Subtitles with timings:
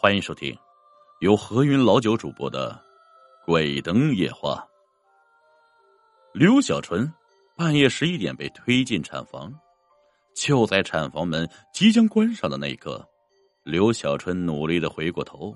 [0.00, 0.56] 欢迎收听
[1.18, 2.70] 由何云老九主播的
[3.44, 4.54] 《鬼灯夜话》。
[6.32, 7.12] 刘小纯
[7.56, 9.52] 半夜十一点被推进产房，
[10.36, 13.04] 就在产房门即将关上的那一刻，
[13.64, 15.52] 刘小纯努力的回过头，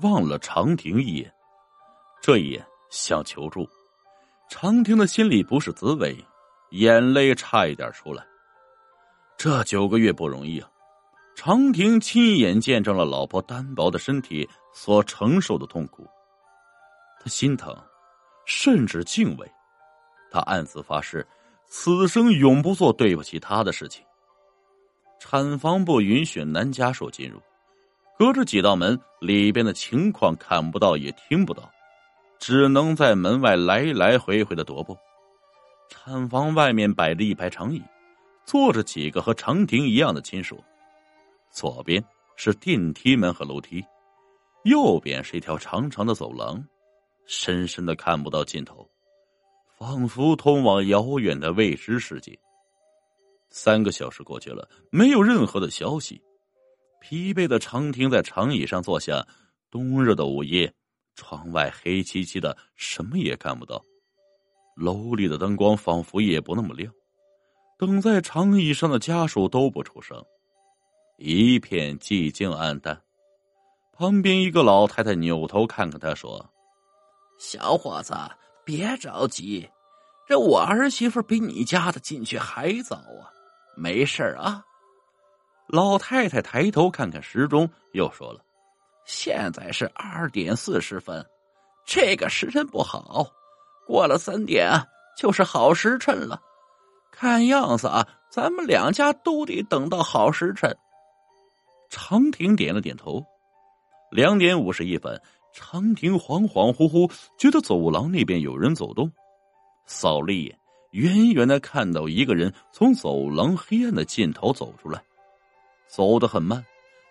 [0.00, 1.30] 望了长亭一眼。
[2.22, 3.68] 这一眼想求助，
[4.48, 6.16] 长亭的心里不是滋味，
[6.70, 8.26] 眼泪差一点出来。
[9.36, 10.70] 这九个月不容易啊！
[11.36, 16.08] 长亭亲眼见证了老婆单薄的身体所承受的痛苦，
[17.20, 17.76] 他心疼，
[18.46, 19.46] 甚至敬畏。
[20.30, 21.24] 他暗自发誓，
[21.66, 24.02] 此生永不做对不起她的事情。
[25.20, 27.38] 产房不允许男家属进入，
[28.18, 31.70] 隔着几道门，里边的情况看不到也听不到，
[32.38, 34.96] 只能在门外来来回回的踱步。
[35.90, 37.82] 产房外面摆着一排长椅，
[38.46, 40.64] 坐着几个和长亭一样的亲属。
[41.56, 42.04] 左边
[42.36, 43.82] 是电梯门和楼梯，
[44.64, 46.62] 右边是一条长长的走廊，
[47.24, 48.86] 深深的看不到尽头，
[49.78, 52.38] 仿佛通往遥远的未知世界。
[53.48, 56.20] 三个小时过去了，没有任何的消息。
[57.00, 59.26] 疲惫的长亭在长椅上坐下。
[59.70, 60.72] 冬日的午夜，
[61.14, 63.82] 窗外黑漆漆的，什么也看不到。
[64.76, 66.92] 楼里的灯光仿佛也不那么亮。
[67.78, 70.22] 等在长椅上的家属都不出声。
[71.18, 73.00] 一片寂静暗淡，
[73.92, 76.50] 旁边一个老太太扭头看看他，说
[77.40, 78.14] ：“小伙子，
[78.66, 79.66] 别着急，
[80.28, 83.32] 这我儿媳妇比你家的进去还早啊，
[83.78, 84.62] 没事啊。”
[85.68, 88.40] 老太太抬头看看时钟，又说了
[89.06, 91.24] ：“现在是二点四十分，
[91.86, 93.26] 这个时辰不好，
[93.86, 94.70] 过了三点
[95.16, 96.38] 就是好时辰了。
[97.10, 100.76] 看样子啊，咱们两家都得等到好时辰。”
[101.88, 103.24] 长亭点了点头。
[104.10, 105.20] 两点五十一分，
[105.52, 109.10] 长亭恍恍惚惚觉得走廊那边有人走动，
[109.84, 110.58] 扫了一眼，
[110.92, 115.02] 远远的看到一个人从走廊黑暗的尽头走出来，
[115.88, 116.64] 走得很慢，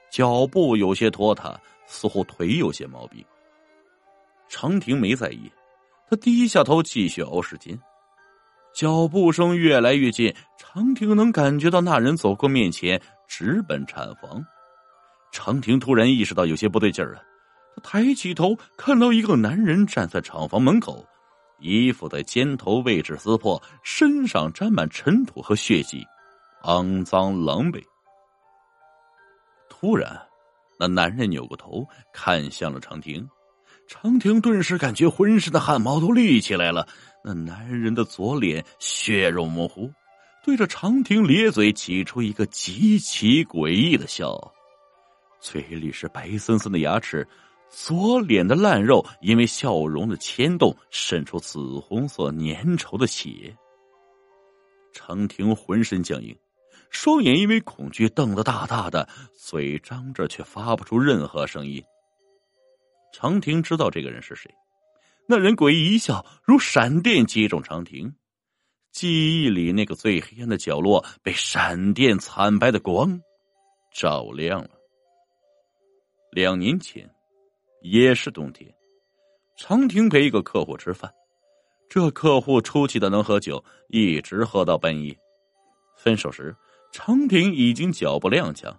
[0.10, 3.24] 脚步有些拖沓，似乎腿有些毛病。
[4.48, 5.52] 长亭没在意，
[6.10, 7.78] 他低下头继续熬时间。
[8.74, 14.46] 脚步声越来越近，长亭能感觉到那人走过面前，直奔产房。
[15.36, 17.22] 长亭突然意识到有些不对劲儿啊！
[17.76, 21.06] 他抬起头，看到一个男人站在厂房门口，
[21.60, 26.06] 衣服在肩头位置撕破，身上沾满尘土和血迹，
[26.64, 27.84] 肮脏狼狈。
[29.70, 30.18] 突然，
[30.80, 33.28] 那男人扭过头看向了长亭，
[33.90, 36.88] 长亭顿时感觉浑身的汗毛都立起来了。
[37.26, 39.92] 那男人的左脸血肉模糊，
[40.46, 44.54] 对着长亭咧嘴，挤出一个极其诡异的笑。
[45.40, 47.28] 嘴里是白森森的牙齿，
[47.70, 53.56] 左脸的烂肉因为笑容的牵动渗出紫红色粘稠的血。
[54.94, 56.36] 长亭浑身僵硬，
[56.90, 61.84] 双眼因为恐惧瞪得大大的，嘴张着却发不出任何声音。
[63.12, 64.50] 长亭知道这个人是谁，
[65.28, 68.16] 那人诡异一笑，如闪电击中长亭，
[68.92, 73.22] 记忆里那个最黑暗的角落被闪电惨白的光
[73.94, 74.70] 照亮了。
[76.36, 77.10] 两年前，
[77.82, 78.70] 也是冬天，
[79.56, 81.10] 长亭陪一个客户吃饭，
[81.88, 85.18] 这客户出奇的能喝酒，一直喝到半夜。
[85.96, 86.54] 分手时，
[86.92, 88.76] 长亭已经脚步踉跄，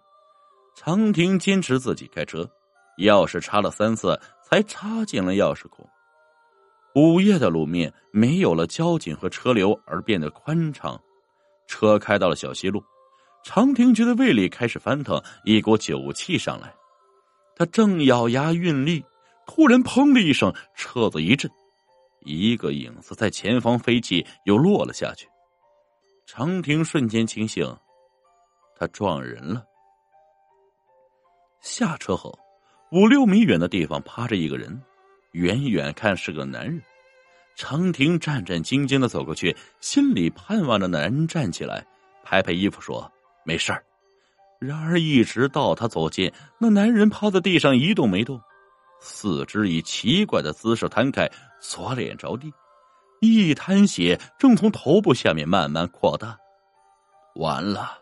[0.76, 2.46] 长亭坚持自己开车，
[2.98, 5.88] 钥匙插了三次才插进了钥匙孔。
[6.94, 11.02] 午夜的路面没有了交警和车流而变得宽敞，
[11.66, 12.84] 车开到了小西路，
[13.44, 16.70] 长亭觉得胃里开始翻腾，一股酒气上来。
[17.56, 19.02] 他正咬牙运力，
[19.46, 21.50] 突然“砰”的一声，车子一震，
[22.20, 25.26] 一个影子在前方飞起，又落了下去。
[26.26, 27.74] 长亭瞬间清醒，
[28.76, 29.64] 他撞人了。
[31.62, 32.38] 下车后，
[32.92, 34.78] 五六米远的地方趴着一个人，
[35.32, 36.82] 远远看是个男人。
[37.54, 41.82] 长亭战战兢兢的走过去，心里盼望着男人站起来，
[42.22, 43.10] 拍拍衣服说
[43.46, 43.82] ：“没事儿。”
[44.58, 48.40] 然而，一直到他走近，那男人趴在地上一动没动，
[49.00, 51.30] 四肢以奇怪的姿势摊开，
[51.60, 52.52] 左脸着地，
[53.20, 56.38] 一滩血正从头部下面慢慢扩大。
[57.34, 57.98] 完了！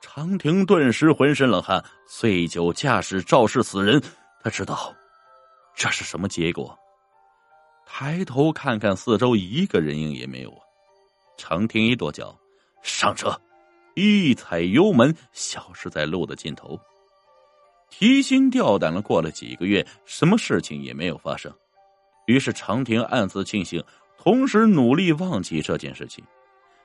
[0.00, 4.02] 长亭顿时浑身冷汗，醉酒驾驶肇事死人，
[4.42, 4.92] 他知道
[5.74, 6.76] 这是什么结果。
[7.86, 10.60] 抬头看看四周，一个人影也没有啊！
[11.38, 12.36] 长亭一跺脚，
[12.82, 13.40] 上车。
[13.94, 16.78] 一踩油门，消失在路的尽头。
[17.90, 19.00] 提心吊胆了。
[19.00, 21.52] 过了几个月，什么事情也没有发生。
[22.26, 23.82] 于是长亭暗自庆幸，
[24.18, 26.24] 同时努力忘记这件事情，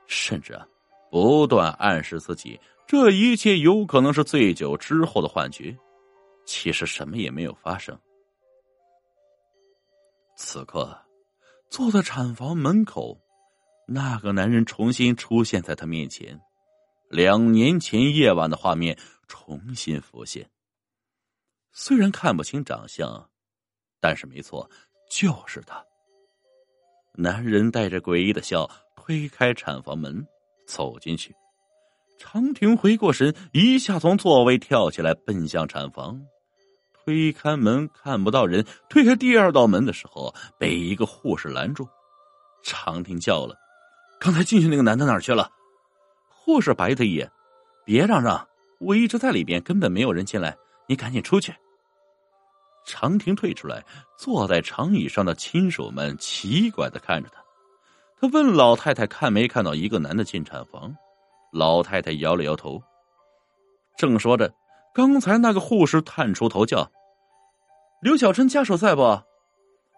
[0.06, 0.68] 甚至啊，
[1.10, 5.76] 不断暗示自己，这一切有可能是醉酒之后的幻觉。
[6.46, 7.98] 其实什么也没有发生。
[10.36, 10.96] 此刻，
[11.70, 13.20] 坐在产房门口，
[13.88, 16.40] 那个男人重新出现在他面前，
[17.10, 18.96] 两年前夜晚的画面
[19.28, 20.48] 重新浮现。
[21.72, 23.30] 虽然看不清长相，
[24.00, 24.70] 但是没错，
[25.10, 25.84] 就是他。
[27.16, 30.26] 男人带着诡异的笑推开产房门，
[30.68, 31.36] 走进去。
[32.20, 36.22] 长亭回过神，一下从座位跳起来，奔向产房。
[36.94, 41.88] 推开门看不到人，推开第二道门的时候，被一个护士拦住。
[42.62, 43.56] 长亭叫了
[44.20, 45.50] ：“刚才进去那个男的哪去了？”
[46.50, 47.32] 护士白他一眼
[47.86, 48.48] ：“别嚷嚷，
[48.80, 50.58] 我一直在里边，根本没有人进来。
[50.88, 51.54] 你赶紧出去。”
[52.88, 53.86] 长亭退出来，
[54.18, 57.40] 坐在长椅上的亲属们奇怪的看着他。
[58.20, 60.92] 他问老太太：“看没看到一个男的进产房？”
[61.54, 62.82] 老太太摇了摇头。
[63.96, 64.52] 正说着，
[64.92, 66.92] 刚才那个护士探出头叫。
[68.02, 69.22] 刘小春家属在不？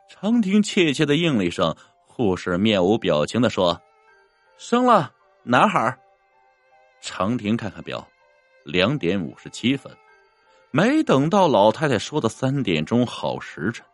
[0.09, 1.73] 长亭怯怯的应了一声。
[2.05, 3.81] 护士面无表情的说
[4.59, 5.13] ：“生了
[5.43, 5.97] 男孩。”
[7.01, 8.07] 长亭看看表，
[8.63, 9.91] 两点五十七分，
[10.69, 13.85] 没等到老太太说的三点钟好时辰。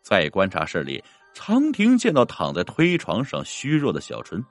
[0.00, 1.02] 在观察室里，
[1.34, 4.42] 长亭见到躺在推床上虚弱的小春，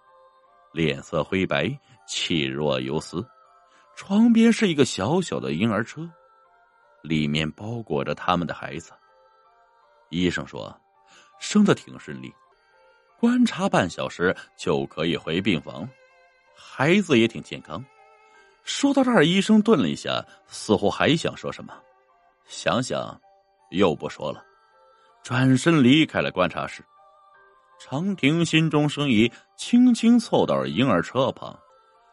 [0.74, 1.69] 脸色灰白，
[2.06, 3.25] 气若游丝。
[3.95, 6.10] 床边是一个小小的婴儿车。
[7.01, 8.92] 里面包裹着他们的孩子。
[10.10, 10.74] 医生说，
[11.38, 12.33] 生的挺顺利，
[13.19, 15.88] 观察半小时就可以回病房。
[16.56, 17.84] 孩子也挺健康。
[18.64, 21.74] 说到这儿，医生顿了一下，似乎还想说什么，
[22.48, 23.20] 想想
[23.72, 24.44] 又不说了，
[25.22, 26.84] 转身离开了观察室。
[27.80, 31.60] 长亭心中生疑，轻轻凑到了婴儿车旁，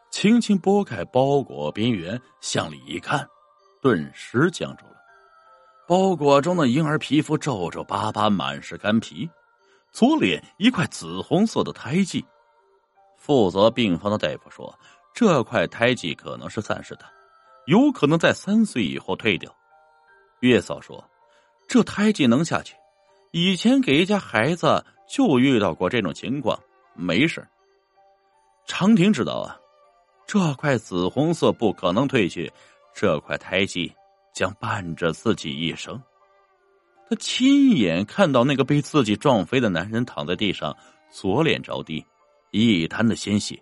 [0.09, 3.25] 轻轻拨开包裹边缘，向里一看。
[3.81, 4.95] 顿时僵住了，
[5.87, 9.29] 包裹中的婴儿皮肤皱皱巴巴，满是干皮，
[9.93, 12.25] 左脸一块紫红色的胎记。
[13.21, 14.77] 负责病房的大夫说，
[15.13, 17.05] 这块胎记可能是暂时的，
[17.67, 19.55] 有可能在三岁以后退掉。
[20.39, 21.07] 月嫂说，
[21.67, 22.75] 这胎记能下去，
[23.29, 26.59] 以前给一家孩子就遇到过这种情况，
[26.95, 27.47] 没事。
[28.65, 29.59] 长亭知道啊，
[30.25, 32.51] 这块紫红色不可能褪去。
[32.93, 33.93] 这块胎记
[34.33, 36.01] 将伴着自己一生。
[37.07, 40.75] 他亲眼看到那个被自己撞飞的男人躺在地上，
[41.09, 42.03] 左脸着地，
[42.51, 43.61] 一滩的鲜血。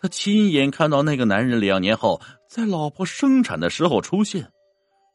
[0.00, 4.50] 他亲眼看到那个男人两年后在老婆生产的时候出现，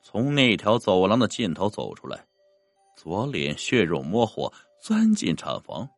[0.02, 2.26] 从那条走廊的尽头走出来，
[2.98, 4.52] 左脸血肉模糊，
[4.82, 5.90] 钻进产房。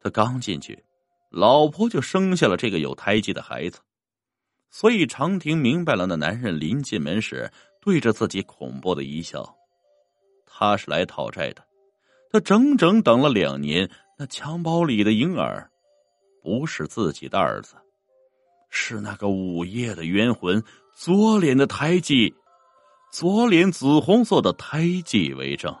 [0.00, 0.82] 他刚进去，
[1.30, 3.80] 老婆就生下了这个有胎记的孩子。
[4.70, 7.50] 所以长亭明白了，那男人临进门时
[7.80, 9.56] 对着自己恐怖的一笑，
[10.46, 11.64] 他是来讨债的。
[12.30, 15.68] 他整整等了两年，那襁褓里的婴儿
[16.42, 17.74] 不是自己的儿子，
[18.70, 20.62] 是那个午夜的冤魂。
[20.94, 22.34] 左脸的胎记，
[23.12, 25.72] 左脸紫红色的胎记为证。